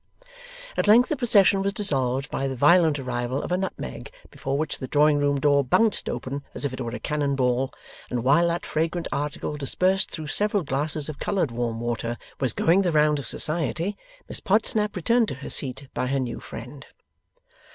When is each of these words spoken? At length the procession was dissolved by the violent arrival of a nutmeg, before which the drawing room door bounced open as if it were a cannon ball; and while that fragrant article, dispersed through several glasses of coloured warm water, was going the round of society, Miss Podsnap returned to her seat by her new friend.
At 0.77 0.87
length 0.87 1.09
the 1.09 1.15
procession 1.15 1.61
was 1.61 1.73
dissolved 1.73 2.31
by 2.31 2.47
the 2.47 2.55
violent 2.55 2.97
arrival 2.97 3.43
of 3.43 3.51
a 3.51 3.57
nutmeg, 3.57 4.11
before 4.31 4.57
which 4.57 4.79
the 4.79 4.87
drawing 4.87 5.19
room 5.19 5.39
door 5.39 5.63
bounced 5.63 6.09
open 6.09 6.43
as 6.55 6.65
if 6.65 6.73
it 6.73 6.81
were 6.81 6.89
a 6.89 6.99
cannon 6.99 7.35
ball; 7.35 7.71
and 8.09 8.23
while 8.23 8.47
that 8.47 8.65
fragrant 8.65 9.07
article, 9.11 9.57
dispersed 9.57 10.09
through 10.09 10.25
several 10.25 10.63
glasses 10.63 11.07
of 11.07 11.19
coloured 11.19 11.51
warm 11.51 11.79
water, 11.79 12.17
was 12.39 12.51
going 12.51 12.81
the 12.81 12.91
round 12.91 13.19
of 13.19 13.27
society, 13.27 13.95
Miss 14.27 14.39
Podsnap 14.39 14.95
returned 14.95 15.27
to 15.27 15.35
her 15.35 15.51
seat 15.51 15.87
by 15.93 16.07
her 16.07 16.19
new 16.19 16.39
friend. 16.39 16.87